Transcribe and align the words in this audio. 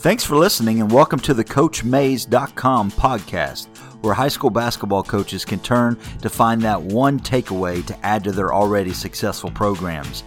Thanks 0.00 0.24
for 0.24 0.36
listening 0.36 0.80
and 0.80 0.90
welcome 0.90 1.20
to 1.20 1.34
the 1.34 1.44
CoachMays.com 1.44 2.90
podcast, 2.92 3.66
where 4.02 4.14
high 4.14 4.28
school 4.28 4.48
basketball 4.48 5.02
coaches 5.02 5.44
can 5.44 5.58
turn 5.58 5.98
to 6.22 6.30
find 6.30 6.62
that 6.62 6.80
one 6.80 7.20
takeaway 7.20 7.84
to 7.84 8.06
add 8.06 8.24
to 8.24 8.32
their 8.32 8.54
already 8.54 8.94
successful 8.94 9.50
programs. 9.50 10.24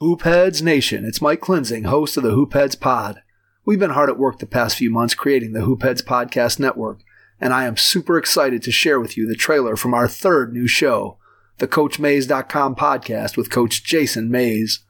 Hoopheads 0.00 0.62
Nation, 0.62 1.04
it's 1.04 1.20
Mike 1.20 1.40
Klinzing, 1.40 1.86
host 1.86 2.16
of 2.16 2.22
the 2.22 2.30
Hoopheads 2.30 2.78
Pod. 2.78 3.22
We've 3.64 3.80
been 3.80 3.90
hard 3.90 4.10
at 4.10 4.16
work 4.16 4.38
the 4.38 4.46
past 4.46 4.76
few 4.76 4.92
months 4.92 5.16
creating 5.16 5.54
the 5.54 5.62
Hoopheads 5.62 6.04
Podcast 6.04 6.60
Network, 6.60 7.00
and 7.40 7.52
I 7.52 7.64
am 7.64 7.76
super 7.76 8.16
excited 8.16 8.62
to 8.62 8.70
share 8.70 9.00
with 9.00 9.16
you 9.16 9.26
the 9.26 9.34
trailer 9.34 9.74
from 9.74 9.92
our 9.92 10.06
third 10.06 10.52
new 10.52 10.68
show, 10.68 11.18
the 11.56 11.66
CoachMays.com 11.66 12.76
podcast 12.76 13.36
with 13.36 13.50
Coach 13.50 13.82
Jason 13.82 14.30
Mays. 14.30 14.84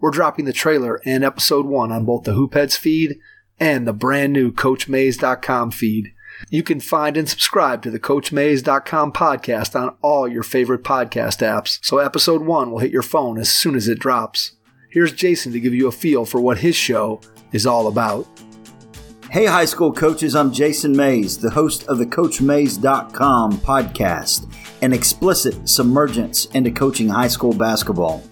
We're 0.00 0.10
dropping 0.10 0.46
the 0.46 0.52
trailer 0.52 1.00
and 1.04 1.22
episode 1.22 1.66
one 1.66 1.92
on 1.92 2.06
both 2.06 2.24
the 2.24 2.32
Hoopheads 2.32 2.78
feed 2.78 3.18
and 3.58 3.86
the 3.86 3.92
brand 3.92 4.32
new 4.32 4.50
CoachMays.com 4.50 5.72
feed. 5.72 6.14
You 6.48 6.62
can 6.62 6.80
find 6.80 7.18
and 7.18 7.28
subscribe 7.28 7.82
to 7.82 7.90
the 7.90 8.00
CoachMays.com 8.00 9.12
podcast 9.12 9.78
on 9.78 9.94
all 10.00 10.26
your 10.26 10.42
favorite 10.42 10.82
podcast 10.82 11.46
apps, 11.46 11.78
so 11.82 11.98
episode 11.98 12.42
one 12.42 12.70
will 12.70 12.78
hit 12.78 12.90
your 12.90 13.02
phone 13.02 13.36
as 13.38 13.52
soon 13.52 13.74
as 13.74 13.88
it 13.88 13.98
drops. 13.98 14.52
Here's 14.90 15.12
Jason 15.12 15.52
to 15.52 15.60
give 15.60 15.74
you 15.74 15.86
a 15.86 15.92
feel 15.92 16.24
for 16.24 16.40
what 16.40 16.58
his 16.58 16.74
show 16.74 17.20
is 17.52 17.66
all 17.66 17.86
about. 17.86 18.26
Hey, 19.30 19.44
high 19.44 19.66
school 19.66 19.92
coaches, 19.92 20.34
I'm 20.34 20.50
Jason 20.50 20.96
Mays, 20.96 21.38
the 21.38 21.50
host 21.50 21.86
of 21.88 21.98
the 21.98 22.06
CoachMays.com 22.06 23.58
podcast, 23.58 24.52
an 24.80 24.94
explicit 24.94 25.68
submergence 25.68 26.46
into 26.46 26.70
coaching 26.70 27.08
high 27.10 27.28
school 27.28 27.52
basketball. 27.52 28.24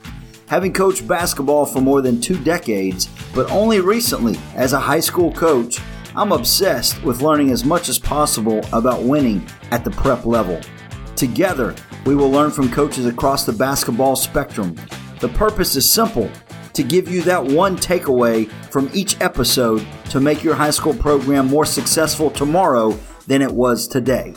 Having 0.49 0.73
coached 0.73 1.07
basketball 1.07 1.67
for 1.67 1.83
more 1.83 2.01
than 2.01 2.23
two 2.23 2.43
decades, 2.43 3.11
but 3.35 3.51
only 3.51 3.81
recently 3.81 4.39
as 4.55 4.73
a 4.73 4.81
high 4.81 5.01
school 5.01 5.31
coach, 5.31 5.79
I'm 6.17 6.33
obsessed 6.33 7.03
with 7.05 7.21
learning 7.21 7.51
as 7.51 7.67
much 7.67 7.91
as 7.91 7.99
possible 7.99 8.65
about 8.73 9.03
winning 9.03 9.47
at 9.73 9.85
the 9.85 9.91
prep 9.91 10.25
level. 10.25 10.59
Together, 11.17 11.75
we 12.07 12.15
will 12.15 12.31
learn 12.31 12.51
from 12.51 12.71
coaches 12.71 13.05
across 13.05 13.45
the 13.45 13.53
basketball 13.53 14.17
spectrum. 14.17 14.75
The 15.21 15.29
purpose 15.29 15.77
is 15.77 15.89
simple 15.89 16.31
to 16.73 16.83
give 16.83 17.09
you 17.09 17.21
that 17.23 17.45
one 17.45 17.77
takeaway 17.77 18.51
from 18.71 18.89
each 18.95 19.21
episode 19.21 19.87
to 20.09 20.19
make 20.19 20.43
your 20.43 20.55
high 20.55 20.71
school 20.71 20.95
program 20.95 21.47
more 21.49 21.67
successful 21.67 22.31
tomorrow 22.31 22.99
than 23.27 23.43
it 23.43 23.53
was 23.53 23.87
today. 23.87 24.35